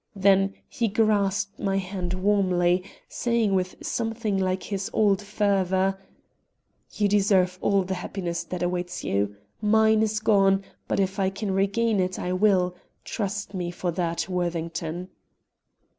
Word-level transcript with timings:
Then 0.15 0.55
he 0.67 0.87
grasped 0.87 1.59
my 1.59 1.77
hand 1.77 2.15
warmly, 2.15 2.81
saying 3.07 3.53
with 3.53 3.75
something 3.83 4.35
like 4.35 4.63
his 4.63 4.89
old 4.93 5.21
fervor: 5.21 5.95
"You 6.93 7.07
deserve 7.07 7.59
all 7.61 7.83
the 7.83 7.93
happiness 7.93 8.43
that 8.45 8.63
awaits 8.63 9.03
you. 9.03 9.35
Mine 9.61 10.01
is 10.01 10.19
gone; 10.19 10.63
but 10.87 10.99
if 10.99 11.19
I 11.19 11.29
can 11.29 11.51
regain 11.51 11.99
it, 11.99 12.17
I 12.17 12.33
will; 12.33 12.73
trust 13.05 13.53
me 13.53 13.69
for 13.69 13.91
that, 13.91 14.27
Worthington." 14.27 15.09